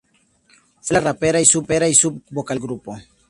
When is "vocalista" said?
2.31-2.53